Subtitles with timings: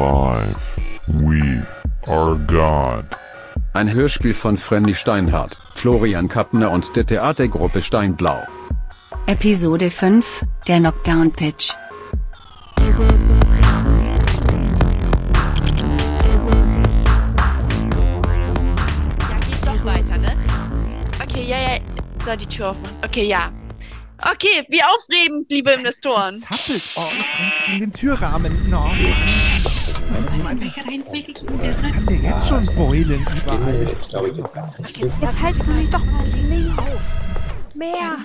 [0.00, 0.80] alive.
[1.06, 1.62] We
[2.06, 3.04] are God.
[3.72, 8.42] Ein Hörspiel von Frenny Steinhardt, Florian Kappner und der Theatergruppe Steinblau.
[9.26, 11.72] Episode 5, der Knockdown Pitch.
[12.78, 12.86] Ja,
[19.38, 20.32] geht doch weiter, ne?
[21.22, 21.78] Okay, ja, ja.
[22.24, 22.98] Soll die Tür aufmachen?
[23.04, 23.50] Okay, ja.
[24.32, 26.40] Okay, wie aufregend, liebe Investoren.
[26.40, 26.82] Zappelt.
[26.96, 28.68] Oh, jetzt rennt sie gegen den Türrahmen.
[28.68, 28.90] No.
[30.42, 33.96] Mann, kann der jetzt schon beulen überall.
[34.96, 37.14] Jetzt halten Sie sich doch mal links auf.
[37.74, 38.18] Mehr.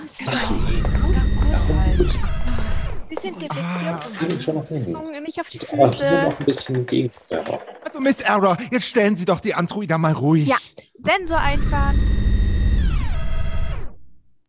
[3.08, 5.76] Wir sind defektiert und nicht auf die Füße.
[5.76, 7.10] nur noch ein bisschen gegen.
[7.30, 7.42] Ja.
[7.84, 10.48] Also, Miss Error, jetzt stellen Sie doch die Androida mal ruhig.
[10.48, 10.56] Ja.
[10.98, 12.25] Sensor einfahren.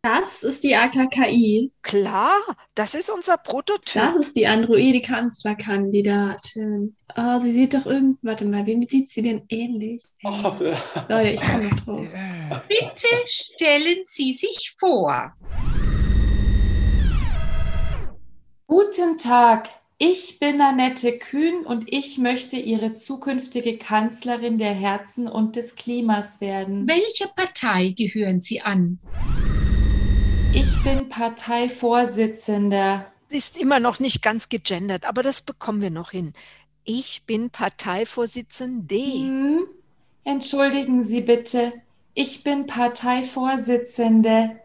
[0.04, 1.72] Das ist die AKKI.
[1.82, 2.38] Klar,
[2.76, 4.02] das ist unser Prototyp.
[4.02, 6.96] Das ist die Androide-Kanzlerkandidatin.
[7.18, 8.18] Oh, sie sieht doch irgend...
[8.22, 10.06] Warte mal, wem sieht sie denn ähnlich?
[10.24, 10.54] Oh,
[11.10, 12.08] Leute, ich komme noch drauf.
[12.68, 15.34] Bitte stellen Sie sich vor.
[18.68, 19.68] Guten Tag,
[19.98, 26.40] ich bin Annette Kühn und ich möchte Ihre zukünftige Kanzlerin der Herzen und des Klimas
[26.40, 26.88] werden.
[26.88, 29.00] Welcher Partei gehören Sie an?
[30.54, 33.06] Ich bin Parteivorsitzender.
[33.30, 36.34] Ist immer noch nicht ganz gegendert, aber das bekommen wir noch hin.
[36.84, 38.96] Ich bin Parteivorsitzende.
[38.96, 39.68] Hm?
[40.24, 41.74] Entschuldigen Sie bitte,
[42.14, 44.58] ich bin Parteivorsitzende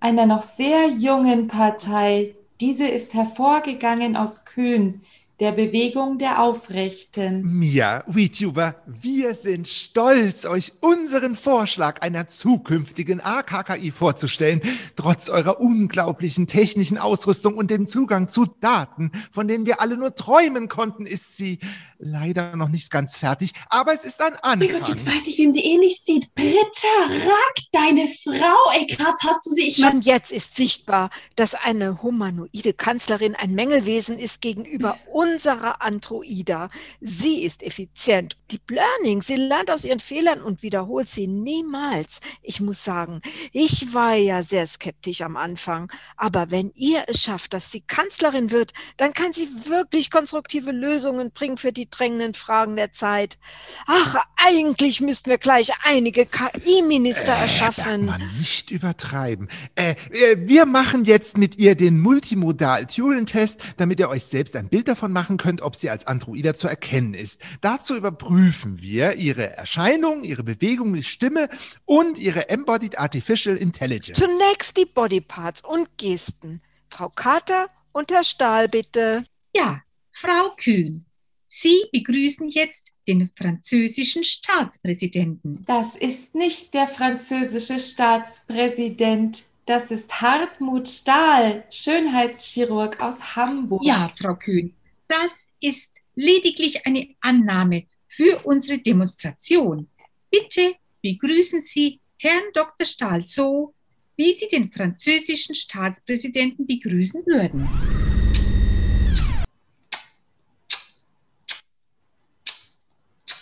[0.00, 2.34] einer noch sehr jungen Partei.
[2.60, 5.02] Diese ist hervorgegangen aus Kühn,
[5.40, 7.40] der Bewegung der Aufrechten.
[7.42, 14.60] Mia, VTuber, wir sind stolz, euch unseren Vorschlag einer zukünftigen AKKI vorzustellen.
[14.96, 20.14] Trotz eurer unglaublichen technischen Ausrüstung und dem Zugang zu Daten, von denen wir alle nur
[20.14, 21.58] träumen konnten, ist sie
[21.98, 23.52] leider noch nicht ganz fertig.
[23.70, 24.94] Aber es ist ein Oh mein Gott, Anfang.
[24.94, 26.34] jetzt weiß ich, wem sie ähnlich sieht.
[26.34, 28.72] Britta Rack, deine Frau.
[28.74, 29.68] Ey, krass, hast du sie?
[29.68, 34.98] Ich Schon jetzt ist sichtbar, dass eine humanoide Kanzlerin ein Mängelwesen ist gegenüber
[35.32, 36.70] unserer Androida.
[37.00, 38.36] Sie ist effizient.
[38.50, 42.20] Deep Learning, sie lernt aus ihren Fehlern und wiederholt sie niemals.
[42.42, 43.20] Ich muss sagen,
[43.52, 45.90] ich war ja sehr skeptisch am Anfang.
[46.16, 51.30] Aber wenn ihr es schafft, dass sie Kanzlerin wird, dann kann sie wirklich konstruktive Lösungen
[51.30, 53.38] bringen für die drängenden Fragen der Zeit.
[53.86, 58.06] Ach, eigentlich müssten wir gleich einige KI-Minister erschaffen.
[58.06, 59.48] Man nicht übertreiben.
[59.74, 64.88] Äh, äh, wir machen jetzt mit ihr den Multimodal-Turing-Test, damit ihr euch selbst ein Bild
[64.88, 67.42] davon machen könnt, ob sie als Androida zu erkennen ist.
[67.60, 71.50] Dazu überprüfen wir ihre Erscheinung, ihre Bewegung, die Stimme
[71.84, 74.18] und ihre Embodied Artificial Intelligence.
[74.18, 76.62] Zunächst die Bodyparts und Gesten.
[76.88, 79.24] Frau Carter und Herr Stahl, bitte.
[79.54, 81.04] Ja, Frau Kühn.
[81.48, 85.62] Sie begrüßen jetzt den französischen Staatspräsidenten.
[85.66, 89.42] Das ist nicht der französische Staatspräsident.
[89.66, 93.84] Das ist Hartmut Stahl, Schönheitschirurg aus Hamburg.
[93.84, 94.72] Ja, Frau Kühn,
[95.10, 99.88] das ist lediglich eine Annahme für unsere Demonstration.
[100.30, 102.86] Bitte begrüßen Sie Herrn Dr.
[102.86, 103.74] Stahl so,
[104.16, 108.09] wie Sie den französischen Staatspräsidenten begrüßen würden.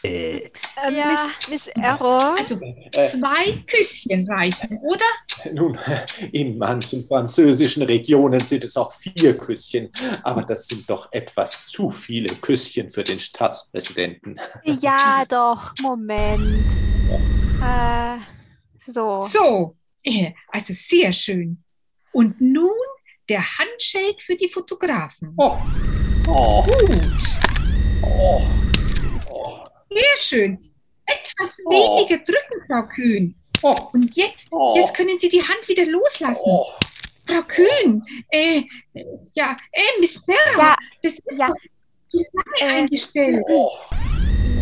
[0.02, 1.06] Äh, Äh, Ja.
[1.08, 2.36] Miss, Miss Error.
[2.38, 5.04] Also zwei Küsschen reichen, oder?
[5.52, 5.76] Nun,
[6.32, 9.90] in manchen französischen Regionen sind es auch vier Küsschen,
[10.22, 14.38] aber das sind doch etwas zu viele Küsschen für den Staatspräsidenten.
[14.64, 15.72] Ja, doch.
[15.82, 16.64] Moment.
[17.62, 18.18] Äh,
[18.92, 19.20] so.
[19.22, 21.62] So, äh, also sehr schön.
[22.12, 22.70] Und nun
[23.28, 25.34] der Handshake für die Fotografen.
[25.36, 25.56] Oh,
[26.28, 27.38] oh, Gut,
[28.02, 28.42] oh, oh,
[29.90, 30.72] sehr schön.
[31.06, 31.70] Etwas Oh.
[31.70, 33.34] weniger drücken, Frau Kühn.
[33.62, 34.74] oh, Und jetzt, Oh.
[34.76, 36.42] jetzt können Sie die Hand wieder loslassen.
[36.46, 36.66] oh.
[37.26, 38.62] Frau Kühn, äh,
[39.34, 41.46] ja, äh, Miss Berra, Ja, das ist ja.
[41.48, 41.54] doch
[42.10, 42.76] zu lange Äh.
[42.78, 43.42] eingestellt.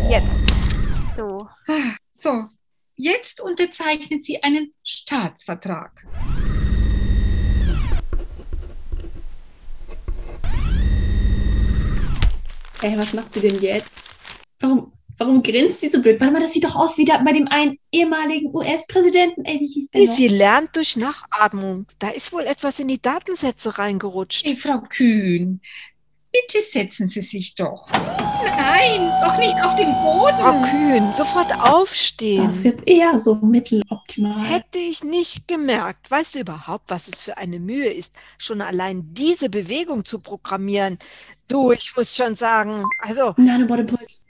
[0.09, 0.27] Jetzt.
[1.15, 1.47] So.
[1.67, 2.45] Ah, So,
[2.95, 6.03] jetzt unterzeichnen Sie einen Staatsvertrag.
[12.81, 13.91] Ey, was macht sie denn jetzt?
[14.59, 16.19] Warum, warum grinst sie so blöd?
[16.19, 19.45] Warte mal, das sieht doch aus wie da bei dem einen ehemaligen US-Präsidenten.
[19.45, 20.15] Ey, wie hieß der noch?
[20.15, 21.85] Sie lernt durch Nachatmung.
[21.99, 24.45] Da ist wohl etwas in die Datensätze reingerutscht.
[24.45, 25.59] Hey, Frau Kühn,
[26.31, 27.87] bitte setzen Sie sich doch.
[28.45, 30.37] Nein, doch nicht auf den Boden.
[30.39, 32.49] Frau Kühn, sofort Das aufstehen.
[32.51, 34.43] ist jetzt eher so mitteloptimal.
[34.45, 36.11] Hätte ich nicht gemerkt.
[36.11, 40.99] Weißt du überhaupt, was es für eine Mühe ist, schon allein diese Bewegung zu programmieren?
[41.47, 44.26] Du, ich muss schon sagen, also Nanobot Impuls.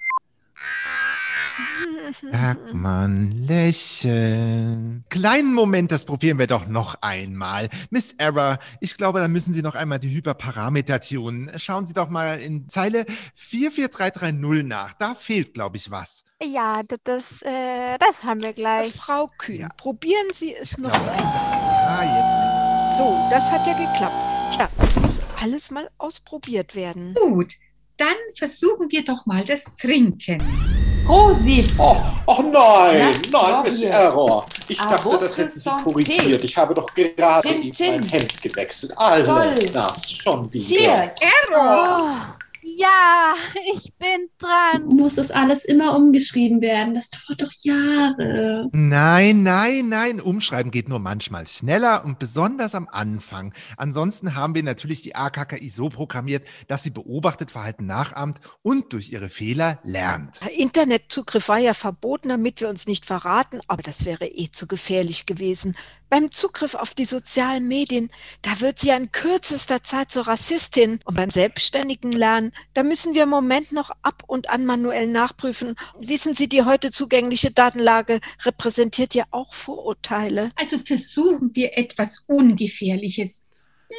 [2.32, 5.04] Bergmann, lächeln.
[5.10, 7.70] Kleinen Moment, das probieren wir doch noch einmal.
[7.90, 11.52] Miss Error, ich glaube, da müssen Sie noch einmal die Hyperparameter tunen.
[11.58, 13.06] Schauen Sie doch mal in Zeile
[13.36, 14.94] 44330 nach.
[14.94, 16.24] Da fehlt, glaube ich, was.
[16.42, 18.94] Ja, das, das, äh, das haben wir gleich.
[18.94, 21.18] Frau Kühn, probieren Sie es noch einmal.
[21.18, 24.16] Ja, jetzt ist So, das hat ja geklappt.
[24.54, 27.16] Tja, es muss alles mal ausprobiert werden.
[27.16, 27.56] Gut,
[27.98, 30.42] dann versuchen wir doch mal das Trinken.
[31.08, 31.64] Rosi!
[31.78, 31.96] Oh,
[32.26, 33.82] oh nein, nein, Miss.
[33.82, 34.46] Error.
[34.68, 36.44] Ich Ah, dachte, das hätten Sie korrigiert.
[36.44, 38.92] Ich habe doch gerade eben mein Hemd gewechselt.
[38.98, 40.66] Alles, na, schon wieder.
[40.66, 41.16] Cheers!
[41.56, 42.10] Oh,
[42.78, 43.34] ja,
[43.74, 44.88] ich bin dran.
[44.88, 46.94] Muss das alles immer umgeschrieben werden?
[46.94, 48.70] Das dauert doch Jahre.
[48.72, 50.22] Nein, nein, nein.
[50.22, 53.54] Umschreiben geht nur manchmal schneller und besonders am Anfang.
[53.78, 59.12] Ansonsten haben wir natürlich die AKKI so programmiert, dass sie beobachtet Verhalten nachahmt und durch
[59.12, 60.40] ihre Fehler lernt.
[60.56, 65.26] Internetzugriff war ja verboten, damit wir uns nicht verraten, aber das wäre eh zu gefährlich
[65.26, 65.76] gewesen.
[66.10, 68.10] Beim Zugriff auf die sozialen Medien,
[68.42, 71.00] da wird sie ja in kürzester Zeit zur Rassistin.
[71.04, 75.76] Und beim selbstständigen Lernen, da müssen wir im Moment noch ab und an manuell nachprüfen.
[76.00, 80.52] Wissen Sie, die heute zugängliche Datenlage repräsentiert ja auch Vorurteile.
[80.56, 83.44] Also versuchen wir etwas Ungefährliches.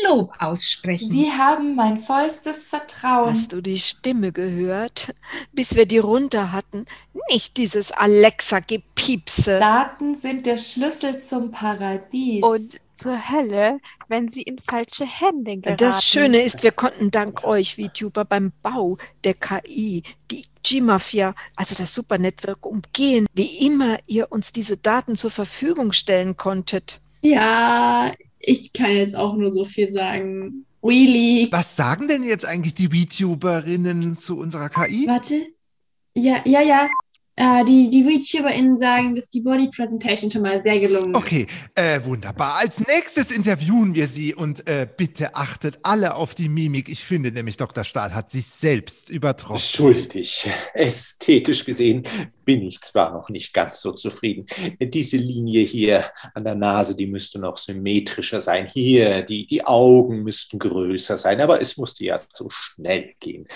[0.05, 1.11] Lob aussprechen.
[1.11, 3.31] Sie haben mein vollstes Vertrauen.
[3.31, 5.15] Hast du die Stimme gehört?
[5.53, 6.85] Bis wir die runter hatten.
[7.31, 9.59] Nicht dieses Alexa-Gepiepse.
[9.59, 12.43] Daten sind der Schlüssel zum Paradies.
[12.43, 15.77] Und zur Hölle, wenn sie in falsche Hände geraten.
[15.79, 21.75] Das Schöne ist, wir konnten dank euch, VTuber, beim Bau der KI, die G-Mafia, also
[21.77, 27.01] das Supernetwork, umgehen, wie immer ihr uns diese Daten zur Verfügung stellen konntet.
[27.23, 30.65] Ja, ich kann jetzt auch nur so viel sagen.
[30.83, 31.49] Really?
[31.51, 35.07] Was sagen denn jetzt eigentlich die VTuberinnen zu unserer KI?
[35.07, 35.35] Warte.
[36.15, 36.89] Ja, ja, ja.
[37.39, 41.17] Äh, die, die VTuberInnen sagen, dass die Body Presentation schon mal sehr gelungen ist.
[41.17, 41.47] Okay,
[41.77, 42.57] äh, wunderbar.
[42.59, 46.89] Als nächstes interviewen wir Sie und äh, bitte achtet alle auf die Mimik.
[46.89, 47.85] Ich finde nämlich, Dr.
[47.85, 49.61] Stahl hat sich selbst übertroffen.
[49.61, 50.51] Schuldig.
[50.75, 52.03] Ästhetisch gesehen
[52.45, 54.47] bin ich zwar noch nicht ganz so zufrieden.
[54.81, 58.67] Diese Linie hier an der Nase, die müsste noch symmetrischer sein.
[58.73, 63.47] Hier, die, die Augen müssten größer sein, aber es musste ja so schnell gehen.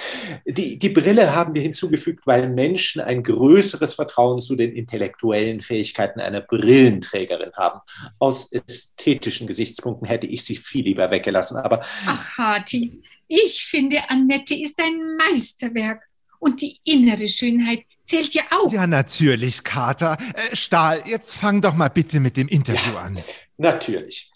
[0.46, 6.20] Die, die Brille haben wir hinzugefügt, weil Menschen ein größeres Vertrauen zu den intellektuellen Fähigkeiten
[6.20, 7.80] einer Brillenträgerin haben.
[8.18, 14.54] Aus ästhetischen Gesichtspunkten hätte ich sie viel lieber weggelassen, aber Ach, Hati, ich finde, Annette
[14.54, 16.02] ist ein Meisterwerk.
[16.38, 18.72] Und die innere Schönheit zählt ja auch.
[18.72, 20.16] Ja, natürlich, Kater.
[20.34, 23.16] Äh, Stahl, jetzt fang doch mal bitte mit dem Interview an.
[23.58, 24.32] Natürlich.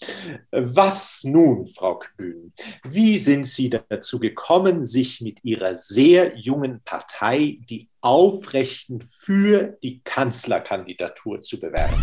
[0.51, 2.53] Was nun, Frau Kühn?
[2.85, 10.01] Wie sind Sie dazu gekommen, sich mit Ihrer sehr jungen Partei die Aufrechten für die
[10.05, 11.97] Kanzlerkandidatur zu bewerben?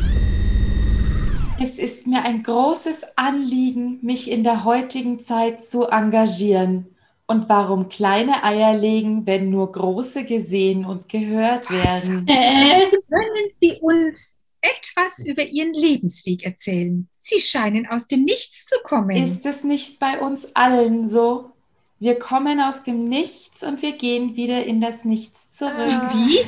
[1.61, 6.95] Es ist mir ein großes Anliegen, mich in der heutigen Zeit zu engagieren.
[7.25, 12.27] Und warum kleine Eier legen, wenn nur große gesehen und gehört werden?
[12.27, 17.09] Äh, können Sie uns etwas über Ihren Lebensweg erzählen?
[17.17, 19.15] Sie scheinen aus dem Nichts zu kommen.
[19.15, 21.51] Ist es nicht bei uns allen so?
[21.99, 26.01] Wir kommen aus dem Nichts und wir gehen wieder in das Nichts zurück.
[26.13, 26.39] Wie?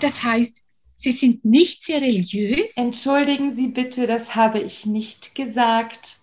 [0.00, 0.58] Das heißt,
[0.94, 2.76] Sie sind nicht sehr religiös?
[2.76, 6.20] Entschuldigen Sie bitte, das habe ich nicht gesagt.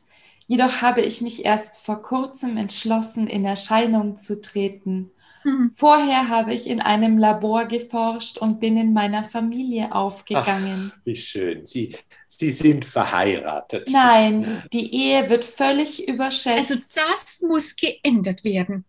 [0.47, 5.11] Jedoch habe ich mich erst vor kurzem entschlossen, in Erscheinung zu treten.
[5.43, 5.72] Hm.
[5.75, 10.91] Vorher habe ich in einem Labor geforscht und bin in meiner Familie aufgegangen.
[11.05, 11.65] Wie schön.
[11.65, 11.96] Sie,
[12.27, 13.89] Sie sind verheiratet.
[13.91, 16.72] Nein, die Ehe wird völlig überschätzt.
[16.72, 18.86] Also das muss geändert werden.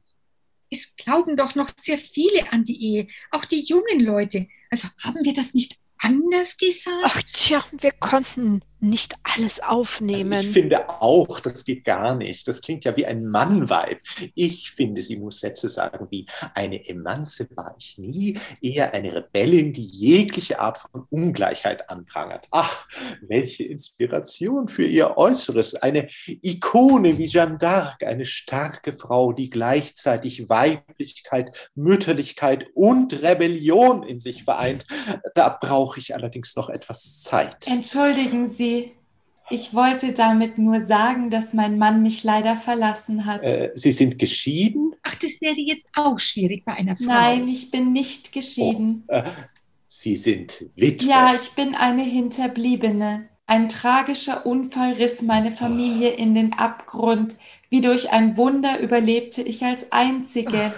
[0.71, 4.47] Es glauben doch noch sehr viele an die Ehe, auch die jungen Leute.
[4.71, 7.03] Also haben wir das nicht anders gesagt?
[7.05, 10.41] Ach tja, wir konnten nicht alles Also aufnehmen.
[10.41, 12.47] ich finde auch, das geht gar nicht.
[12.49, 14.01] Das klingt ja wie ein Mannweib.
[14.35, 19.73] Ich finde, sie muss Sätze sagen wie eine Emanze war ich nie, eher eine Rebellin,
[19.73, 22.47] die jegliche Art von Ungleichheit anprangert.
[22.51, 22.87] Ach,
[23.23, 25.75] welche Inspiration für ihr Äußeres.
[25.75, 34.21] Eine Ikone wie Jeanne d'Arc, eine starke Frau, die gleichzeitig Weiblichkeit, Mütterlichkeit und Rebellion in
[34.21, 34.87] sich vereint.
[35.35, 37.67] Da brauche ich allerdings noch etwas Zeit.
[37.67, 38.70] Entschuldigen Sie,
[39.51, 43.43] ich wollte damit nur sagen, dass mein Mann mich leider verlassen hat.
[43.43, 44.95] Äh, sie sind geschieden?
[45.03, 47.07] Ach, das wäre jetzt auch schwierig bei einer Frau.
[47.07, 49.05] Nein, ich bin nicht geschieden.
[49.09, 49.25] Äh,
[49.93, 51.09] Sie sind Witwe.
[51.09, 53.29] Ja, ich bin eine Hinterbliebene.
[53.47, 57.35] Ein tragischer Unfall riss meine Familie in den Abgrund.
[57.71, 60.73] Wie durch ein Wunder überlebte ich als Einzige.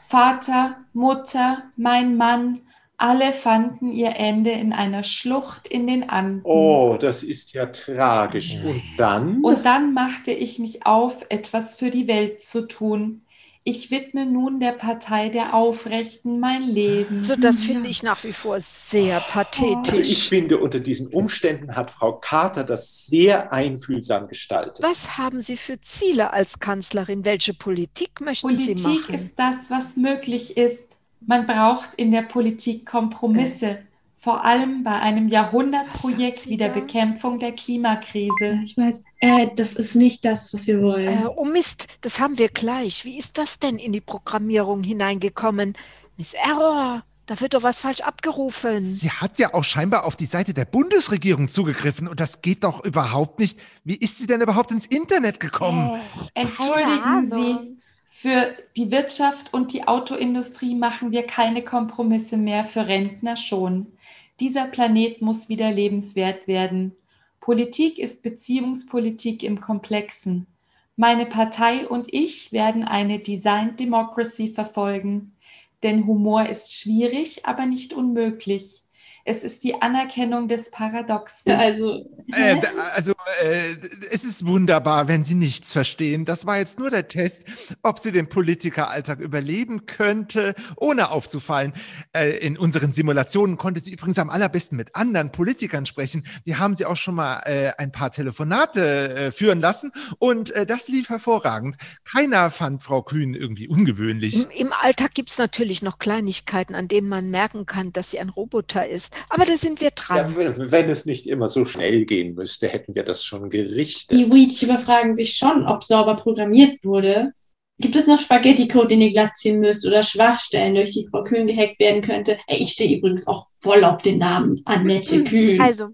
[0.00, 2.60] Vater, Mutter, mein Mann,
[3.02, 6.40] Alle fanden ihr Ende in einer Schlucht in den Anden.
[6.44, 8.58] Oh, das ist ja tragisch.
[8.62, 9.42] Und dann?
[9.42, 13.22] Und dann machte ich mich auf, etwas für die Welt zu tun.
[13.64, 17.24] Ich widme nun der Partei der Aufrechten mein Leben.
[17.24, 20.28] So, das finde ich nach wie vor sehr Also ich pathetisch.
[20.28, 24.80] finde, unter diesen Umständen hat Frau Carter das sehr einfühlsam gestaltet.
[24.80, 27.24] Was haben Sie für Ziele als Kanzlerin?
[27.24, 29.14] Welche Politik möchten Sie Politik machen?
[29.16, 30.96] ist das, was möglich ist.
[31.26, 33.78] Man braucht in der Politik Kompromisse,
[34.16, 38.60] vor allem bei einem Jahrhundertprojekt wie der Bekämpfung der Klimakrise.
[38.62, 41.08] Ich weiß, äh, das ist nicht das, was wir wollen.
[41.08, 43.04] Äh, oh Mist, das haben wir gleich.
[43.04, 45.74] Wie ist das denn in die Programmierung hineingekommen?
[46.16, 48.94] Miss Error, da wird doch was falsch abgerufen.
[48.94, 52.84] Sie hat ja auch scheinbar auf die Seite der Bundesregierung zugegriffen und das geht doch
[52.84, 53.58] überhaupt nicht.
[53.84, 56.00] Wie ist sie denn überhaupt ins Internet gekommen?
[56.34, 57.81] Entschuldigen Sie,
[58.14, 63.90] für die Wirtschaft und die Autoindustrie machen wir keine Kompromisse mehr, für Rentner schon.
[64.38, 66.94] Dieser Planet muss wieder lebenswert werden.
[67.40, 70.46] Politik ist Beziehungspolitik im Komplexen.
[70.94, 75.34] Meine Partei und ich werden eine Designed Democracy verfolgen,
[75.82, 78.81] denn Humor ist schwierig, aber nicht unmöglich.
[79.24, 81.52] Es ist die Anerkennung des Paradoxen.
[81.52, 82.60] Also, Äh,
[82.94, 83.12] also,
[83.42, 83.74] äh,
[84.10, 86.24] es ist wunderbar, wenn Sie nichts verstehen.
[86.24, 87.44] Das war jetzt nur der Test,
[87.82, 91.72] ob sie den Politikeralltag überleben könnte, ohne aufzufallen.
[92.12, 96.24] Äh, in unseren Simulationen konnte sie übrigens am allerbesten mit anderen Politikern sprechen.
[96.44, 100.66] Wir haben sie auch schon mal äh, ein paar Telefonate äh, führen lassen und äh,
[100.66, 101.76] das lief hervorragend.
[102.04, 104.42] Keiner fand Frau Kühn irgendwie ungewöhnlich.
[104.42, 108.18] Im, Im Alltag gibt es natürlich noch Kleinigkeiten, an denen man merken kann, dass sie
[108.18, 109.11] ein Roboter ist.
[109.28, 110.34] Aber da sind wir dran.
[110.36, 114.16] Ja, wenn, es nicht immer so schnell gehen müsste, hätten wir das schon gerichtet.
[114.16, 117.32] die Weedschiber fragen sich schon, ob sauber programmiert wurde.
[117.78, 121.46] Gibt es noch Spaghetti-Code, den ihr glatt ziehen müsst oder Schwachstellen, durch die Frau Kühn
[121.46, 122.38] gehackt werden könnte?
[122.46, 125.60] Ey, ich stehe übrigens auch voll auf den Namen Annette Kühn.
[125.60, 125.88] Also,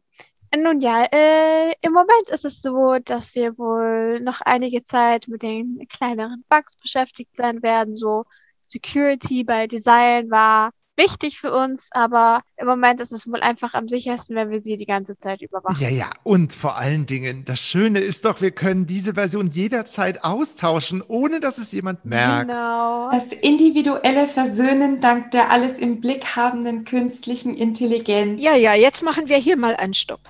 [0.54, 5.42] nun ja, äh, im Moment ist es so, dass wir wohl noch einige Zeit mit
[5.42, 7.94] den kleineren Bugs beschäftigt sein werden.
[7.94, 8.24] So
[8.64, 13.88] Security bei Design war wichtig für uns, aber im Moment ist es wohl einfach am
[13.88, 15.80] sichersten, wenn wir sie die ganze Zeit überwachen.
[15.80, 20.24] Ja, ja, und vor allen Dingen, das Schöne ist doch, wir können diese Version jederzeit
[20.24, 22.48] austauschen, ohne dass es jemand merkt.
[22.48, 23.10] Genau.
[23.10, 28.42] Das individuelle Versöhnen dank der alles im Blick habenden künstlichen Intelligenz.
[28.42, 30.20] Ja, ja, jetzt machen wir hier mal einen Stopp.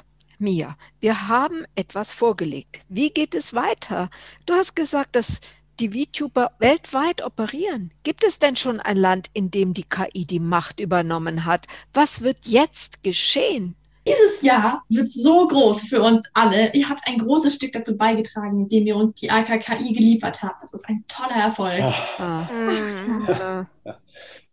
[0.40, 2.80] Mia, wir haben etwas vorgelegt.
[2.88, 4.08] Wie geht es weiter?
[4.46, 5.40] Du hast gesagt, dass
[5.80, 7.92] die VTuber weltweit operieren.
[8.02, 11.66] Gibt es denn schon ein Land, in dem die KI die Macht übernommen hat?
[11.94, 13.75] Was wird jetzt geschehen?
[14.06, 16.73] Dieses Jahr wird so groß für uns alle.
[16.73, 20.62] Ihr habt ein großes Stück dazu beigetragen, indem ihr uns die AKKI geliefert habt.
[20.62, 21.82] Das ist ein toller Erfolg.
[22.18, 23.26] Ah, Hm.
[23.28, 23.92] äh,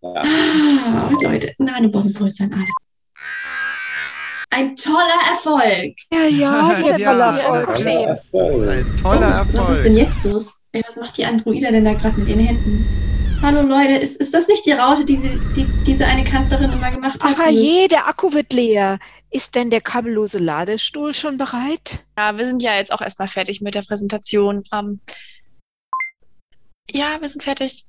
[0.08, 2.66] Ah, Leute, Nanobombenpulse an alle.
[4.52, 5.96] Ein toller Erfolg.
[6.14, 8.70] ja, ja, sehr Ja, toller ja, Erfolg.
[8.70, 10.14] ein toller was, was ist denn Erfolg.
[10.16, 10.55] jetzt los?
[10.76, 13.40] Ey, was macht die Androida denn da gerade mit ihren Händen?
[13.42, 16.92] Hallo Leute, ist, ist das nicht die Raute, die, sie, die diese eine Kanzlerin immer
[16.92, 17.34] gemacht hat?
[17.40, 19.00] Ach je, der Akku wird leer.
[19.32, 22.04] Ist denn der kabellose Ladestuhl schon bereit?
[22.18, 24.66] Ja, wir sind ja jetzt auch erstmal fertig mit der Präsentation.
[24.74, 25.00] Ähm,
[26.92, 27.86] ja, wir sind fertig.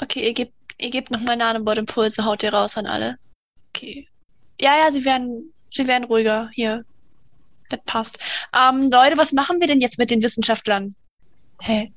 [0.00, 3.18] Okay, ihr gebt, ihr gebt nochmal Nanobot-Impulse, haut ihr raus an alle.
[3.68, 4.08] Okay.
[4.58, 6.48] Ja, ja, sie werden, sie werden ruhiger.
[6.54, 6.86] Hier.
[7.68, 8.18] Das passt.
[8.56, 10.96] Ähm, Leute, was machen wir denn jetzt mit den Wissenschaftlern?
[11.60, 11.92] Hä?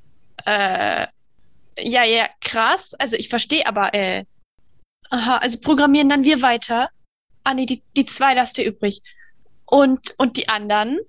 [0.46, 1.08] Äh,
[1.80, 2.94] ja, ja, krass.
[2.96, 4.26] Also ich verstehe, aber, äh,
[5.10, 6.90] aha, also programmieren dann wir weiter.
[7.44, 9.02] Ah, nee, die, die zwei lasst ihr übrig.
[9.66, 11.00] Und, und die anderen?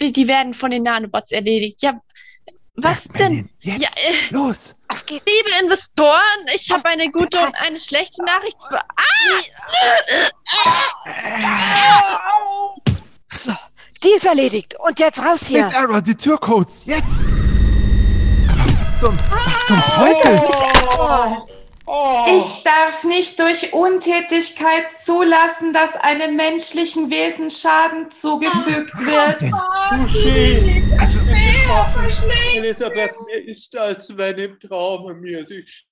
[0.00, 1.82] Die werden von den Nanobots erledigt.
[1.82, 2.00] Ja,
[2.74, 3.50] was Ja, denn?
[3.60, 4.74] Jetzt, Ja, äh, los!
[4.88, 5.24] Auf geht's.
[5.26, 8.80] liebe Investoren, ich habe eine gute und eine schlechte Nachricht für.
[13.26, 13.52] So,
[14.02, 14.74] die ist erledigt.
[14.78, 15.64] Und jetzt raus hier.
[15.66, 17.31] Miss Error, die Türcodes, jetzt!
[19.02, 20.40] Was zum, was zum Teufel?
[22.28, 29.42] Ich darf nicht durch Untätigkeit zulassen, dass einem menschlichen Wesen Schaden zugefügt wird.
[31.00, 31.18] Also,
[32.54, 35.84] Elisabeth, mir ist, als wenn im Traume mir sich.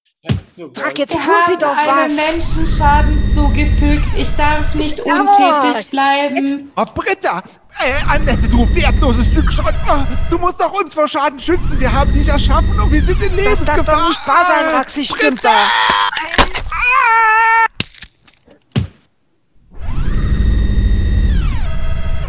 [0.74, 2.32] Frag jetzt, tun Sie doch einem was.
[2.32, 4.04] Menschen Schaden zugefügt.
[4.16, 6.70] Ich darf nicht untätig bleiben.
[6.76, 7.42] oh, Britta!
[7.82, 9.74] Äh, Annette, du wertloses Stück Schrott!
[9.88, 11.80] Oh, du musst doch uns vor Schaden schützen!
[11.80, 13.84] Wir haben dich erschaffen und wir sind in Das darf Lebensgefahr!
[13.84, 15.50] doch nicht wahr sein, Raxi, stimmt doch.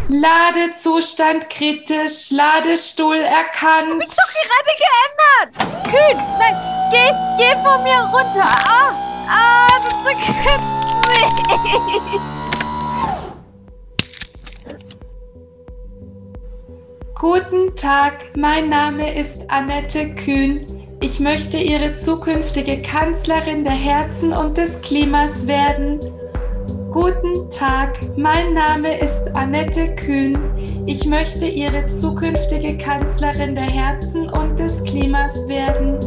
[0.08, 4.00] Ladezustand kritisch, Ladestuhl erkannt.
[4.00, 5.84] Doch gerade geändert!
[5.84, 6.16] Kühn!
[6.38, 6.56] Nein!
[6.90, 8.46] Geh, geh von mir runter!
[8.46, 8.94] Ah!
[9.28, 10.82] Ah, du zerkratzt
[17.22, 20.66] Guten Tag, mein Name ist Annette Kühn.
[21.00, 26.00] Ich möchte Ihre zukünftige Kanzlerin der Herzen und des Klimas werden.
[26.90, 30.36] Guten Tag, mein Name ist Annette Kühn.
[30.86, 36.00] Ich möchte Ihre zukünftige Kanzlerin der Herzen und des Klimas werden.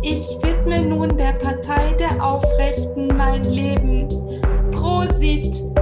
[0.00, 4.08] Ich widme nun der Partei der Aufrechten mein Leben.
[4.70, 5.73] Prosit!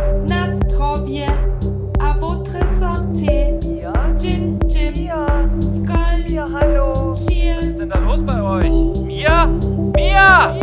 [8.53, 9.03] euch.
[9.05, 9.47] Mia?
[9.95, 10.62] Mia!